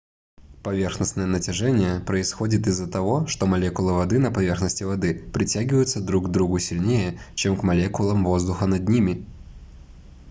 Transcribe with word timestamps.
поверхностное 0.63 1.27
натяжение 1.27 1.99
происходит 1.99 2.65
из-за 2.65 2.87
того 2.89 3.27
что 3.27 3.45
молекулы 3.45 3.93
воды 3.93 4.17
на 4.17 4.31
поверхности 4.31 4.83
воды 4.83 5.13
притягиваются 5.31 6.01
друг 6.01 6.27
к 6.27 6.31
другу 6.31 6.57
сильнее 6.57 7.19
чем 7.35 7.55
к 7.55 7.61
молекулам 7.61 8.23
воздуха 8.25 8.65
над 8.65 8.89
ними 8.89 9.23